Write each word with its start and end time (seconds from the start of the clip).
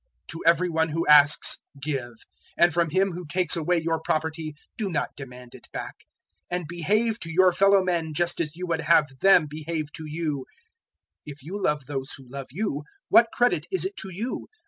006:030 0.23 0.27
To 0.31 0.43
every 0.47 0.69
one 0.69 0.89
who 0.89 1.05
asks, 1.07 1.57
give; 1.79 2.13
and 2.57 2.73
from 2.73 2.89
him 2.89 3.11
who 3.11 3.23
takes 3.23 3.55
away 3.55 3.79
your 3.79 3.99
property, 3.99 4.55
do 4.75 4.89
not 4.89 5.15
demand 5.15 5.53
it 5.53 5.67
back. 5.71 5.93
006:031 6.51 6.57
And 6.57 6.67
behave 6.67 7.19
to 7.19 7.29
your 7.31 7.53
fellow 7.53 7.83
men 7.83 8.13
just 8.15 8.39
as 8.41 8.55
you 8.55 8.65
would 8.65 8.81
have 8.81 9.19
them 9.19 9.45
behave 9.47 9.91
to 9.91 10.05
you. 10.07 10.47
006:032 11.27 11.31
"If 11.33 11.43
you 11.43 11.61
love 11.63 11.85
those 11.85 12.13
who 12.13 12.27
love 12.27 12.47
you, 12.49 12.81
what 13.09 13.27
credit 13.31 13.67
is 13.71 13.85
it 13.85 13.95
to 13.97 14.09
you? 14.09 14.47